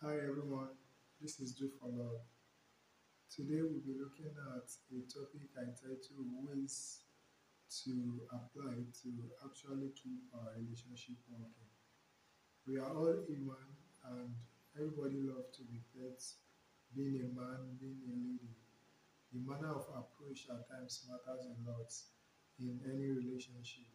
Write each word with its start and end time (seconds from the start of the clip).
Hi 0.00 0.14
everyone, 0.14 0.78
this 1.20 1.40
is 1.40 1.50
Do 1.58 1.66
for 1.74 1.90
Love. 1.90 2.22
Today 3.34 3.66
we'll 3.66 3.82
be 3.82 3.98
looking 3.98 4.30
at 4.30 4.70
a 4.94 4.98
topic 5.10 5.50
entitled 5.58 6.22
Ways 6.38 7.02
to 7.82 8.22
Apply 8.30 8.78
to 9.02 9.10
Actually 9.42 9.90
Keep 9.98 10.30
Our 10.30 10.54
Relationship 10.54 11.18
Working. 11.26 11.74
We 12.62 12.78
are 12.78 12.94
all 12.94 13.26
human 13.26 13.74
and 14.06 14.38
everybody 14.78 15.18
loves 15.18 15.50
to 15.58 15.66
be 15.66 15.82
pets, 15.90 16.46
being 16.94 17.18
a 17.18 17.34
man, 17.34 17.74
being 17.82 17.98
a 18.06 18.14
lady. 18.14 18.54
The 19.34 19.42
manner 19.42 19.74
of 19.74 19.90
approach 19.90 20.46
at 20.46 20.62
times 20.70 21.10
matters 21.10 21.42
a 21.42 21.58
lot 21.66 21.90
in 22.62 22.78
any 22.86 23.10
relationship. 23.10 23.90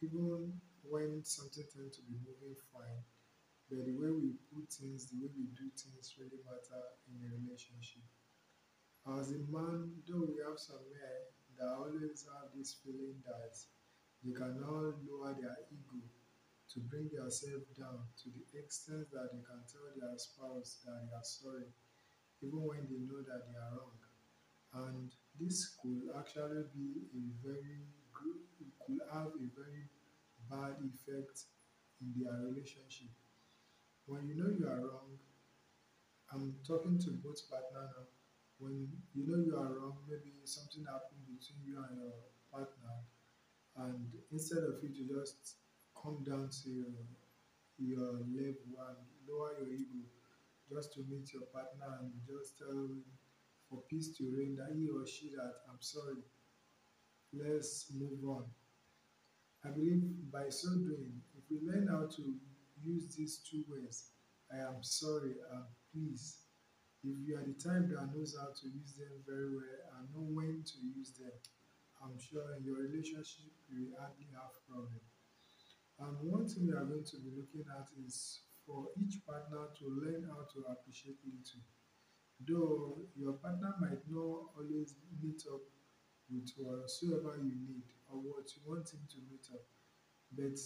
Even 0.00 0.56
when 0.80 1.20
something 1.28 1.68
tends 1.68 2.00
to 2.00 2.02
be 2.08 2.16
moving 2.24 2.56
fine, 2.72 3.04
but 3.70 3.86
the 3.86 3.94
way 3.94 4.10
we 4.10 4.34
put 4.50 4.66
things, 4.66 5.06
the 5.06 5.22
way 5.22 5.30
we 5.30 5.46
do 5.54 5.70
things 5.78 6.18
really 6.18 6.42
matter 6.42 6.82
in 7.06 7.22
a 7.22 7.30
relationship. 7.38 8.02
As 9.06 9.30
a 9.30 9.38
man, 9.46 9.94
though 10.10 10.26
we 10.26 10.42
have 10.42 10.58
some 10.58 10.82
men 10.90 11.30
that 11.54 11.70
always 11.78 12.26
have 12.26 12.50
this 12.50 12.82
feeling 12.82 13.22
that 13.22 13.54
they 14.26 14.34
can 14.34 14.58
now 14.58 14.90
lower 15.06 15.38
their 15.38 15.54
ego 15.70 16.02
to 16.02 16.76
bring 16.90 17.06
themselves 17.14 17.70
down 17.78 18.10
to 18.18 18.34
the 18.34 18.42
extent 18.58 19.06
that 19.14 19.30
they 19.30 19.42
can 19.46 19.62
tell 19.70 19.86
their 19.94 20.18
spouse 20.18 20.82
that 20.82 21.06
they 21.06 21.14
are 21.14 21.22
sorry, 21.22 21.70
even 22.42 22.66
when 22.66 22.90
they 22.90 23.06
know 23.06 23.22
that 23.22 23.46
they 23.46 23.54
are 23.54 23.70
wrong. 23.78 24.02
And 24.74 25.14
this 25.38 25.78
could 25.78 26.10
actually 26.18 26.66
be 26.74 27.06
a 27.14 27.22
very 27.46 27.86
could 28.10 28.98
have 29.14 29.30
a 29.30 29.46
very 29.54 29.86
bad 30.50 30.82
effect 30.82 31.46
in 32.02 32.12
their 32.18 32.34
relationship 32.50 33.14
when 34.10 34.26
you 34.26 34.34
know 34.34 34.50
you 34.50 34.66
are 34.66 34.82
wrong, 34.82 35.14
I'm 36.34 36.58
talking 36.66 36.98
to 36.98 37.10
both 37.22 37.46
partner 37.46 37.86
now. 37.94 38.10
When 38.58 38.90
you 39.14 39.22
know 39.22 39.38
you 39.38 39.54
are 39.54 39.70
wrong, 39.70 40.02
maybe 40.10 40.34
something 40.42 40.82
happened 40.82 41.22
between 41.30 41.62
you 41.62 41.78
and 41.78 41.94
your 41.94 42.18
partner, 42.50 43.06
and 43.86 44.10
instead 44.34 44.66
of 44.66 44.82
you 44.82 44.90
to 44.90 45.02
just 45.14 45.62
come 45.94 46.26
down 46.26 46.50
to 46.50 46.68
your, 46.74 46.98
your 47.78 48.12
level 48.26 48.82
and 48.82 48.98
lower 49.30 49.54
your 49.62 49.70
ego 49.70 50.02
just 50.66 50.92
to 50.94 51.06
meet 51.08 51.32
your 51.32 51.46
partner 51.54 52.02
and 52.02 52.10
just 52.26 52.58
tell 52.58 52.74
him 52.74 53.02
for 53.70 53.78
peace 53.88 54.10
to 54.18 54.26
reign 54.34 54.58
that 54.58 54.74
he 54.74 54.90
or 54.90 55.06
she 55.06 55.30
that 55.38 55.62
I'm 55.70 55.78
sorry, 55.78 56.18
let's 57.32 57.86
move 57.94 58.26
on. 58.26 58.44
I 59.64 59.70
believe 59.70 60.02
by 60.32 60.48
so 60.48 60.70
doing, 60.74 61.22
if 61.38 61.44
we 61.48 61.62
learn 61.62 61.86
how 61.86 62.10
to 62.10 62.34
use 62.84 63.14
these 63.16 63.40
two 63.48 63.64
words, 63.68 64.10
I 64.52 64.58
am 64.58 64.82
sorry 64.82 65.36
and 65.52 65.64
please. 65.92 66.38
If 67.02 67.16
you 67.24 67.36
are 67.36 67.46
the 67.46 67.56
type 67.56 67.88
that 67.88 68.12
knows 68.12 68.36
how 68.36 68.52
to 68.52 68.66
use 68.68 68.92
them 68.92 69.24
very 69.24 69.48
well 69.48 69.80
and 69.96 70.04
know 70.12 70.28
when 70.36 70.60
to 70.60 70.76
use 70.84 71.16
them, 71.16 71.32
I'm 71.96 72.18
sure 72.20 72.56
in 72.56 72.64
your 72.64 72.84
relationship 72.84 73.48
you 73.72 73.88
will 73.88 73.96
hardly 73.96 74.28
have 74.36 74.52
problem. 74.68 75.00
And 76.00 76.16
one 76.28 76.48
thing 76.48 76.68
we 76.68 76.76
are 76.76 76.84
going 76.84 77.04
to 77.04 77.16
be 77.20 77.32
looking 77.32 77.64
at 77.72 77.88
is 78.04 78.40
for 78.66 78.88
each 79.00 79.24
partner 79.24 79.68
to 79.80 79.84
learn 79.88 80.28
how 80.28 80.44
to 80.52 80.58
appreciate 80.68 81.16
little. 81.24 81.64
Though 82.44 83.04
your 83.16 83.32
partner 83.40 83.74
might 83.80 84.04
not 84.08 84.52
always 84.56 84.96
meet 85.20 85.44
up 85.48 85.60
with 86.32 86.52
whatsoever 86.56 87.36
you 87.36 87.56
need 87.64 87.84
or 88.08 88.16
what 88.20 88.48
you 88.56 88.62
want 88.64 88.88
him 88.92 89.04
to 89.08 89.18
meet 89.28 89.48
up, 89.52 89.64
but 90.32 90.56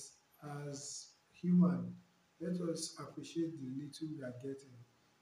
as 0.68 1.13
human, 1.44 1.92
let 2.40 2.56
us 2.72 2.96
appreciate 2.98 3.52
the 3.60 3.68
little 3.76 4.08
we 4.16 4.24
are 4.24 4.34
getting 4.42 4.72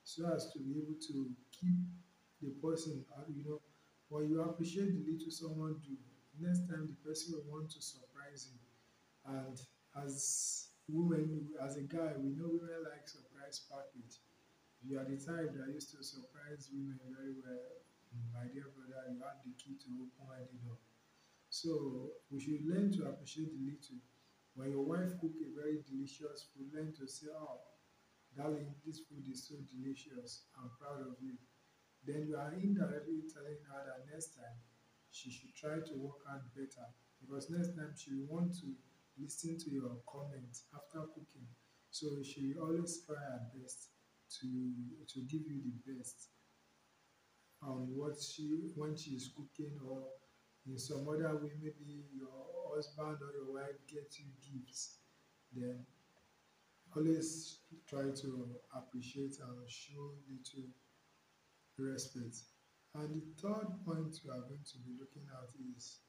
so 0.04 0.26
as 0.34 0.50
to 0.52 0.58
be 0.58 0.78
able 0.78 0.98
to 0.98 1.30
keep 1.50 1.78
the 2.42 2.50
person, 2.62 3.04
uh, 3.16 3.22
you 3.30 3.44
know, 3.44 3.60
when 4.08 4.28
you 4.28 4.42
appreciate 4.42 4.90
the 4.94 5.02
little 5.10 5.30
someone 5.30 5.76
do, 5.82 5.94
next 6.38 6.66
time 6.70 6.90
the 6.90 6.98
person 7.06 7.34
will 7.34 7.46
want 7.50 7.70
to 7.70 7.80
surprise 7.80 8.50
you. 8.50 8.58
And 9.26 9.58
as 10.04 10.68
women, 10.88 11.48
as 11.62 11.76
a 11.76 11.82
guy, 11.82 12.12
we 12.18 12.34
know 12.34 12.50
women 12.50 12.82
like 12.90 13.06
surprise 13.06 13.62
package. 13.70 14.18
You 14.82 14.98
are 14.98 15.06
the 15.06 15.16
type 15.16 15.54
that 15.54 15.70
used 15.72 15.94
to 15.94 16.02
surprise 16.02 16.68
women 16.74 16.98
very 17.14 17.34
well. 17.38 17.78
My 18.34 18.50
dear 18.50 18.68
brother, 18.74 19.06
you 19.14 19.22
have 19.22 19.38
the 19.46 19.54
key 19.56 19.78
to 19.78 19.88
open 20.02 20.26
any 20.34 20.58
door. 20.66 20.76
So 21.48 22.10
we 22.30 22.40
should 22.40 22.66
learn 22.66 22.90
to 22.98 23.06
appreciate 23.08 23.54
the 23.54 23.62
little. 23.62 24.02
When 24.54 24.70
your 24.70 24.84
wife 24.84 25.16
cook 25.20 25.32
a 25.40 25.48
very 25.56 25.80
delicious 25.88 26.48
food, 26.52 26.68
learn 26.74 26.92
to 27.00 27.08
say, 27.08 27.28
oh, 27.32 27.60
darling, 28.36 28.74
this 28.84 29.00
food 29.08 29.24
is 29.30 29.48
so 29.48 29.56
delicious. 29.72 30.44
I'm 30.56 30.70
proud 30.78 31.00
of 31.00 31.16
you. 31.20 31.34
Then 32.04 32.26
you 32.28 32.36
are 32.36 32.52
indirectly 32.52 33.24
telling 33.32 33.60
her 33.70 33.80
that 33.86 34.10
next 34.12 34.34
time 34.34 34.58
she 35.10 35.30
should 35.30 35.54
try 35.54 35.80
to 35.80 35.94
work 35.96 36.20
out 36.28 36.42
better 36.54 36.86
because 37.20 37.48
next 37.50 37.76
time 37.76 37.94
she 37.96 38.12
will 38.14 38.26
want 38.28 38.52
to 38.60 38.74
listen 39.20 39.56
to 39.58 39.70
your 39.70 39.96
comments 40.10 40.64
after 40.74 41.06
cooking. 41.14 41.46
So 41.90 42.22
she 42.24 42.52
will 42.52 42.64
always 42.64 43.04
try 43.06 43.16
her 43.16 43.48
best 43.54 43.92
to 44.40 44.48
to 45.12 45.20
give 45.28 45.44
you 45.46 45.60
the 45.60 45.76
best 45.92 46.30
on 47.62 47.86
what 47.94 48.16
she 48.20 48.72
when 48.74 48.96
she 48.96 49.10
is 49.10 49.30
cooking 49.36 49.78
or 49.86 50.08
in 50.66 50.78
some 50.78 51.06
other 51.08 51.36
way 51.36 51.52
maybe 51.60 52.08
your 52.16 52.51
husband 52.74 53.18
or 53.20 53.32
your 53.36 53.52
wife 53.52 53.78
get 53.88 54.08
you 54.18 54.26
gifts 54.40 54.98
then 55.54 55.84
always 56.96 57.58
try 57.88 58.02
to 58.02 58.56
appreciate 58.74 59.36
and 59.40 59.68
show 59.68 60.12
little 60.28 60.68
respect. 61.78 62.36
And 62.94 63.08
the 63.08 63.40
third 63.40 63.68
point 63.86 64.20
we 64.24 64.30
are 64.30 64.44
going 64.44 64.64
to 64.64 64.78
be 64.84 64.92
looking 65.00 65.24
at 65.32 65.48
is 65.76 66.00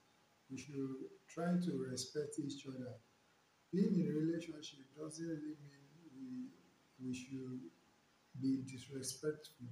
we 0.51 0.57
should 0.57 1.07
try 1.29 1.55
to 1.55 1.71
respect 1.89 2.39
each 2.39 2.65
other. 2.67 2.95
Being 3.71 3.95
in 3.95 4.11
a 4.11 4.19
relationship 4.19 4.85
doesn't 4.95 5.25
really 5.25 5.55
mean 5.63 5.87
we 6.15 6.51
we 6.99 7.13
should 7.13 7.59
be 8.39 8.63
disrespectful. 8.67 9.67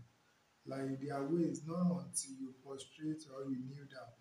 Like 0.66 1.00
there 1.02 1.18
are 1.18 1.28
ways 1.28 1.64
not 1.68 2.08
until 2.08 2.36
you 2.40 2.54
prostrate 2.64 3.24
or 3.34 3.50
you 3.52 3.58
kneel 3.68 3.88
down 3.92 4.16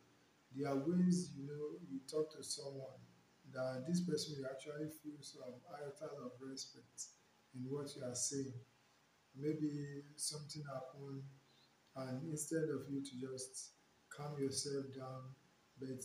there 0.54 0.68
are 0.70 0.78
ways 0.86 1.32
you 1.36 1.46
know 1.46 1.78
you 1.90 2.00
talk 2.10 2.30
to 2.36 2.42
someone 2.42 2.98
that 3.52 3.84
this 3.88 4.00
person 4.02 4.36
will 4.38 4.46
actually 4.50 4.88
feel 5.02 5.18
some 5.20 5.58
iota 5.74 6.06
of 6.22 6.32
respect 6.40 7.10
in 7.54 7.66
what 7.68 7.90
you 7.96 8.02
are 8.04 8.14
saying. 8.14 8.54
Maybe 9.36 10.02
something 10.16 10.62
happened 10.66 11.22
and 11.96 12.22
instead 12.30 12.68
of 12.70 12.86
you 12.90 13.02
to 13.02 13.14
just 13.18 13.72
calm 14.10 14.38
yourself 14.38 14.86
down, 14.96 15.34
but 15.80 16.02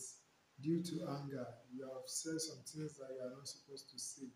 due 0.62 0.82
to 0.82 0.94
anger, 1.20 1.46
you 1.72 1.84
have 1.86 2.06
said 2.06 2.40
some 2.40 2.62
things 2.66 2.96
that 2.98 3.10
you 3.14 3.22
are 3.22 3.34
not 3.34 3.46
supposed 3.46 3.90
to 3.90 3.98
say. 3.98 4.26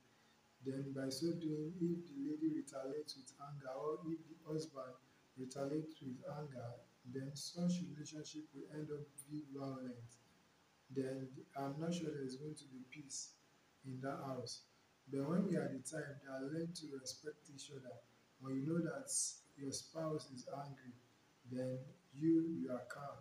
Then 0.65 0.93
by 0.94 1.09
so 1.09 1.32
doing, 1.41 1.72
if 1.81 2.06
the 2.06 2.16
lady 2.20 2.53
retaliates 2.54 3.16
with 3.16 3.32
anger 3.41 3.72
or 3.75 3.99
if 4.06 4.20
the 4.28 4.37
husband 4.47 4.94
retaliates 5.38 5.97
with 6.03 6.20
anger, 6.28 6.70
then 7.05 7.31
such 7.34 7.81
relationship 7.88 8.44
will 8.55 8.69
end 8.75 8.88
up 8.93 9.06
being 9.31 9.47
violent. 9.55 10.11
Then 10.94 11.28
I'm 11.56 11.78
not 11.78 11.94
sure 11.94 12.11
there's 12.11 12.37
going 12.37 12.55
to 12.55 12.65
be 12.65 12.84
peace 12.91 13.34
in 13.87 14.00
that 14.03 14.21
house. 14.27 14.62
But 15.11 15.28
when 15.28 15.47
we 15.49 15.56
are 15.56 15.69
the 15.69 15.83
type 15.83 16.22
that 16.27 16.53
learn 16.53 16.71
to 16.75 16.84
respect 17.00 17.50
each 17.55 17.71
other, 17.71 17.94
when 18.41 18.56
you 18.56 18.66
know 18.66 18.78
that 18.78 19.11
your 19.56 19.72
spouse 19.72 20.31
is 20.31 20.47
angry, 20.55 20.94
then 21.50 21.78
you 22.15 22.47
you 22.62 22.71
are 22.71 22.87
calm. 22.88 23.19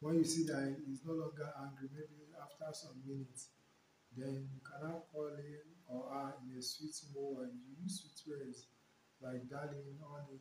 When 0.00 0.16
you 0.16 0.24
see 0.24 0.44
that 0.44 0.76
he's 0.86 1.04
no 1.04 1.12
longer 1.12 1.52
angry, 1.60 1.88
maybe 1.92 2.32
after 2.40 2.72
some 2.72 3.02
minutes, 3.06 3.48
then 4.16 4.48
you 4.48 4.60
can 4.64 4.88
now 4.88 5.02
call 5.12 5.28
him 5.28 5.64
or 5.86 6.08
her 6.08 6.34
in 6.42 6.58
a 6.58 6.62
sweet 6.62 6.96
mode 7.14 7.50
and 7.50 7.52
you 7.60 7.82
use 7.82 8.00
sweet 8.00 8.20
words 8.26 8.64
like 9.20 9.48
darling, 9.50 10.00
honey, 10.00 10.40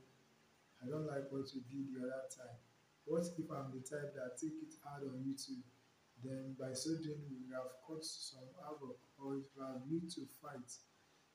I 0.79 0.87
don't 0.87 1.07
like 1.07 1.27
what 1.29 1.51
you 1.51 1.61
did 1.67 1.91
the 1.91 2.07
other 2.07 2.27
time. 2.31 2.55
What 3.03 3.27
if 3.35 3.47
I'm 3.51 3.73
the 3.75 3.83
type 3.83 4.15
that 4.15 4.39
take 4.39 4.55
it 4.63 4.73
hard 4.79 5.03
on 5.03 5.19
you 5.25 5.35
too? 5.35 5.59
Then 6.23 6.55
by 6.59 6.71
so 6.73 6.95
doing, 6.99 7.27
we 7.31 7.51
have 7.55 7.79
caused 7.83 8.31
some 8.31 8.47
havoc 8.59 8.99
or 9.19 9.39
it 9.39 9.47
will 9.55 9.81
lead 9.87 10.07
to 10.15 10.27
fight. 10.39 10.71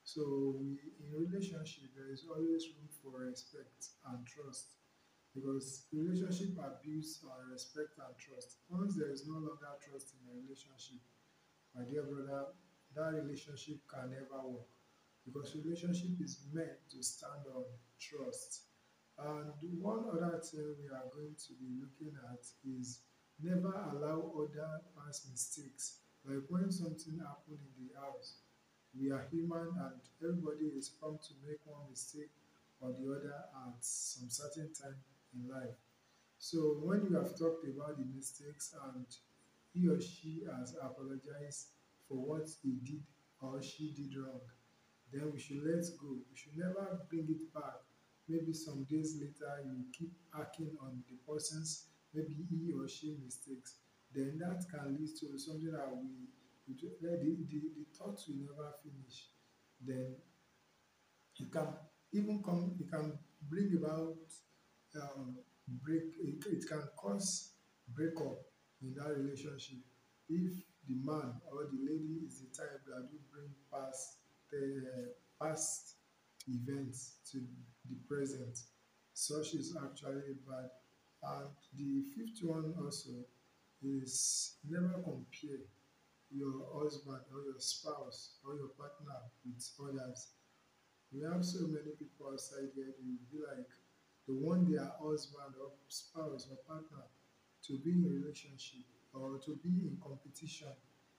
So 0.05 0.57
we, 0.61 0.77
in 1.01 1.09
relationship, 1.13 1.93
there 1.97 2.13
is 2.13 2.29
always 2.29 2.69
room 2.77 2.89
for 3.01 3.25
respect 3.25 3.97
and 4.09 4.21
trust 4.27 4.77
because 5.35 5.89
relationship 5.93 6.57
abuse 6.61 7.25
on 7.25 7.51
respect 7.51 7.97
and 7.99 8.13
trust. 8.17 8.61
Once 8.69 8.95
there 8.97 9.11
is 9.11 9.27
no 9.27 9.41
longer 9.41 9.73
trust 9.81 10.15
in 10.15 10.21
a 10.29 10.37
relationship, 10.37 11.01
my 11.75 11.83
dear 11.89 12.05
brother, 12.05 12.53
that 12.95 13.19
relationship 13.19 13.81
can 13.89 14.13
never 14.13 14.41
work 14.47 14.69
because 15.25 15.57
relationship 15.57 16.21
is 16.21 16.45
meant 16.53 16.79
to 16.93 17.03
stand 17.03 17.49
on 17.51 17.65
trust 17.99 18.74
and 19.19 19.53
one 19.81 20.05
other 20.11 20.41
thing 20.43 20.75
we 20.81 20.89
are 20.89 21.07
going 21.15 21.35
to 21.39 21.53
be 21.55 21.69
looking 21.81 22.17
at 22.33 22.43
is 22.67 23.01
never 23.43 23.73
allow 23.93 24.33
other 24.37 24.81
past 24.97 25.31
mistakes. 25.31 25.99
Like 26.25 26.45
when 26.49 26.71
something 26.71 27.19
happened 27.19 27.61
in 27.63 27.87
the 27.87 28.01
house, 28.01 28.41
we 28.99 29.11
are 29.11 29.27
human 29.31 29.75
and 29.79 30.01
everybody 30.23 30.67
is 30.77 30.89
prone 30.89 31.19
to 31.19 31.35
make 31.47 31.59
one 31.65 31.91
mistake 31.91 32.31
or 32.81 32.93
the 32.93 33.07
other 33.11 33.35
at 33.67 33.79
some 33.81 34.29
certain 34.31 34.73
time 34.73 34.97
in 35.35 35.49
life. 35.49 35.79
So 36.39 36.79
when 36.83 37.07
you 37.09 37.17
have 37.17 37.37
talked 37.39 37.65
about 37.67 37.99
the 37.99 38.05
mistakes 38.15 38.75
and 38.95 39.07
he 39.73 39.89
or 39.89 40.01
she 40.01 40.43
has 40.59 40.75
apologized 40.81 41.69
for 42.09 42.19
what 42.19 42.49
he 42.63 42.79
did 42.85 43.03
or 43.41 43.63
she 43.63 43.93
did 43.93 44.17
wrong, 44.17 44.41
then 45.13 45.31
we 45.33 45.39
should 45.39 45.63
let 45.65 45.85
go. 46.01 46.19
We 46.31 46.35
should 46.35 46.57
never 46.57 47.01
bring 47.09 47.27
it. 47.29 47.54
Maybe 48.35 48.53
some 48.53 48.85
days 48.91 49.17
later 49.21 49.63
you 49.65 49.85
keep 49.97 50.11
acting 50.35 50.77
on 50.83 51.05
the 51.09 51.17
person's 51.31 51.87
maybe 52.13 52.35
he 52.51 52.73
or 52.73 52.89
she 52.89 53.17
mistakes. 53.25 53.77
Then 54.13 54.39
that 54.39 54.65
can 54.71 54.97
lead 54.99 55.11
to 55.21 55.39
something 55.39 55.71
that 55.71 55.91
we, 55.95 56.27
the, 56.67 56.91
the, 57.01 57.19
the 57.47 57.87
thoughts 57.97 58.27
will 58.29 58.43
never 58.43 58.75
finish. 58.83 59.31
Then 59.85 60.17
it 61.39 61.53
can 61.53 61.69
even 62.13 62.43
come, 62.43 62.75
it 62.81 62.91
can 62.91 63.19
bring 63.49 63.77
about 63.79 64.17
um, 65.01 65.37
break, 65.83 66.15
it, 66.21 66.45
it 66.47 66.69
can 66.69 66.83
cause 66.97 67.53
breakup 67.95 68.39
in 68.83 68.95
that 68.95 69.17
relationship 69.17 69.79
if 70.29 70.53
the 70.89 70.95
man 71.03 71.35
or 71.51 71.69
the 71.71 71.79
lady 71.83 72.21
is 72.27 72.41
the 72.41 72.57
type 72.57 72.81
that 72.87 73.11
do 73.11 73.19
bring 73.33 73.51
past 73.73 74.19
the 74.51 74.83
uh, 74.87 75.45
past 75.45 75.94
events 76.49 77.15
to 77.31 77.39
the 77.89 77.97
present 78.09 78.59
such 79.13 79.55
is 79.55 79.77
actually 79.85 80.35
bad 80.49 80.71
and 81.23 81.47
uh, 81.47 81.49
the 81.77 82.03
fifth 82.17 82.43
one 82.43 82.75
also 82.83 83.25
is 83.83 84.57
never 84.69 85.01
compare 85.05 85.65
your 86.31 86.67
husband 86.75 87.21
or 87.33 87.45
your 87.45 87.59
spouse 87.59 88.37
or 88.45 88.57
your 88.57 88.69
partner 88.77 89.21
with 89.45 89.71
others 89.81 90.29
we 91.13 91.23
have 91.23 91.45
so 91.45 91.61
many 91.69 91.95
people 91.99 92.27
outside 92.33 92.69
here 92.75 92.93
they 92.99 93.07
will 93.07 93.29
be 93.31 93.39
like 93.47 93.69
they 94.27 94.35
want 94.35 94.71
their 94.71 94.91
husband 95.01 95.55
or 95.61 95.71
spouse 95.89 96.49
or 96.51 96.57
partner 96.67 97.05
to 97.67 97.79
be 97.79 97.93
in 97.93 98.05
a 98.05 98.09
relationship 98.09 98.85
or 99.13 99.39
to 99.45 99.57
be 99.63 99.89
in 99.89 99.97
competition 100.03 100.73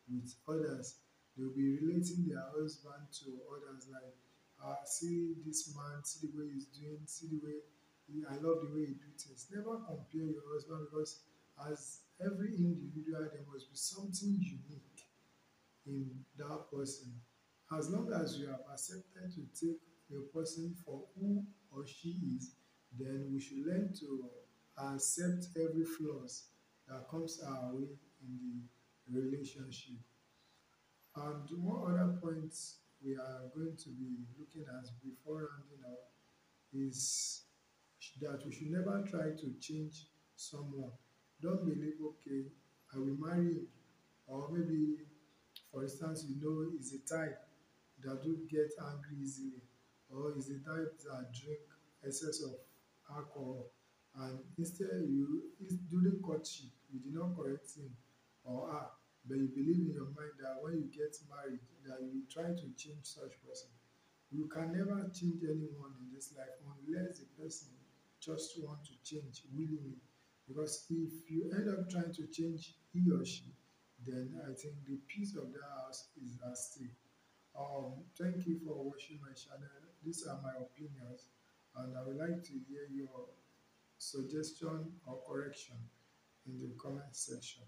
with 0.09 0.33
others. 0.47 0.95
They'll 1.37 1.53
be 1.53 1.77
relating 1.81 2.27
their 2.27 2.43
husband 2.55 3.07
to 3.23 3.25
others 3.51 3.87
like, 3.91 4.13
uh, 4.63 4.83
see 4.85 5.35
this 5.45 5.75
man, 5.75 6.03
see 6.03 6.27
the 6.27 6.37
way 6.37 6.49
he's 6.53 6.65
doing, 6.65 6.99
see 7.05 7.27
the 7.27 7.39
way 7.45 7.59
I 8.29 8.35
love 8.35 8.61
the 8.61 8.73
way 8.73 8.85
he 8.85 8.93
do 8.93 9.09
things. 9.17 9.47
Never 9.51 9.77
compare 9.77 10.29
your 10.29 10.45
husband 10.53 10.87
because 10.89 11.21
as 11.69 12.01
every 12.21 12.55
individual, 12.55 13.27
there 13.31 13.45
must 13.51 13.71
be 13.71 13.77
something 13.77 14.37
unique 14.39 15.01
in 15.85 16.11
that 16.37 16.71
person. 16.71 17.13
As 17.75 17.89
long 17.89 18.11
as 18.13 18.37
you 18.37 18.47
have 18.47 18.61
accepted 18.71 19.33
to 19.33 19.65
take 19.65 19.81
a 20.11 20.21
person 20.37 20.75
for 20.85 21.01
who 21.17 21.43
or 21.71 21.85
she 21.85 22.15
is, 22.37 22.51
then 22.97 23.29
we 23.33 23.39
should 23.39 23.65
learn 23.65 23.91
to 23.99 24.29
accept 24.77 25.47
every 25.57 25.83
flaws 25.83 26.43
that 26.87 27.09
comes 27.09 27.41
our 27.43 27.73
way 27.73 27.87
in 28.21 28.61
the 29.07 29.19
relationship. 29.19 29.95
And 31.15 31.49
one 31.63 31.93
other 31.93 32.17
point 32.21 32.53
we 33.05 33.13
are 33.13 33.45
going 33.53 33.77
to 33.77 33.89
be 33.89 34.25
looking 34.39 34.65
at 34.67 34.89
before 35.03 35.49
rounding 35.53 35.85
up 35.85 36.09
is 36.73 37.43
that 38.19 38.41
we 38.45 38.51
should 38.51 38.71
never 38.71 39.03
try 39.07 39.29
to 39.37 39.53
change 39.61 40.07
someone. 40.35 40.91
Don't 41.41 41.63
believe, 41.63 42.01
okay, 42.01 42.49
I 42.93 42.97
will 42.97 43.17
marry 43.19 43.53
him. 43.53 43.67
Or 44.27 44.49
maybe, 44.51 44.95
for 45.71 45.83
instance, 45.83 46.25
you 46.27 46.35
know 46.41 46.71
he's 46.75 46.93
a 46.93 47.07
type 47.07 47.37
that 48.03 48.23
do 48.23 48.39
get 48.49 48.71
angry 48.81 49.17
easily. 49.21 49.61
Or 50.09 50.35
is 50.35 50.47
the 50.47 50.59
type 50.67 50.97
that 51.05 51.33
drink 51.33 51.59
excess 52.05 52.41
of 52.41 52.55
alcohol 53.15 53.67
and 54.17 54.39
instead 54.57 55.03
you 55.07 55.43
during 55.89 56.19
courtship 56.21 56.69
you 56.91 56.99
did 56.99 57.13
not 57.13 57.35
correct 57.35 57.67
him 57.75 57.89
or 58.43 58.71
her 58.71 58.87
but 59.27 59.37
you 59.37 59.49
believe 59.49 59.81
in 59.89 59.93
your 59.93 60.09
mind 60.13 60.37
that 60.39 60.61
when 60.61 60.77
you 60.77 60.87
get 60.93 61.15
married 61.29 61.59
that 61.85 62.01
you 62.01 62.21
try 62.29 62.49
to 62.49 62.67
change 62.77 63.03
such 63.03 63.33
person. 63.45 63.69
You 64.31 64.47
can 64.47 64.73
never 64.73 65.09
change 65.13 65.41
anyone 65.43 65.93
in 66.01 66.13
this 66.13 66.33
life 66.37 66.57
unless 66.65 67.19
the 67.19 67.25
person 67.41 67.69
just 68.19 68.57
want 68.61 68.83
to 68.85 68.93
change 69.03 69.43
willingly. 69.53 70.01
Because 70.47 70.85
if 70.89 71.29
you 71.29 71.51
end 71.53 71.69
up 71.69 71.89
trying 71.89 72.13
to 72.13 72.27
change 72.27 72.75
he 72.93 73.09
or 73.11 73.25
she 73.25 73.53
then 74.05 74.35
i 74.43 74.53
think 74.53 74.75
the 74.85 74.97
peace 75.07 75.35
of 75.35 75.51
that 75.53 75.69
house 75.81 76.09
is 76.21 76.37
at 76.45 76.57
stake. 76.57 76.99
Um 77.57 78.03
thank 78.17 78.45
you 78.45 78.59
for 78.65 78.75
watching 78.83 79.19
my 79.21 79.33
channel. 79.33 79.69
These 80.03 80.27
are 80.27 80.39
my 80.41 80.53
opinions 80.61 81.29
and 81.77 81.97
I 81.97 82.03
would 82.05 82.17
like 82.17 82.43
to 82.43 82.53
hear 82.67 82.85
your 82.91 83.29
suggestion 83.97 84.91
or 85.05 85.21
correction 85.27 85.77
in 86.45 86.59
the 86.59 86.73
comment 86.77 87.15
section. 87.15 87.63